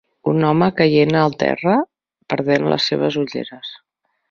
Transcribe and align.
Un 0.29 0.45
home 0.51 0.69
caient 0.79 1.17
al 1.19 1.35
terra, 1.43 1.77
perdent 2.35 2.67
les 2.73 2.91
seves 2.93 3.21
ulleres. 3.27 3.79